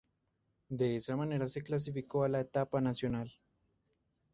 De 0.69 0.95
esa 0.95 1.15
manera 1.15 1.47
se 1.47 1.61
clasificó 1.61 2.23
a 2.23 2.27
la 2.29 2.39
Etapa 2.39 2.81
Nacional. 2.81 3.29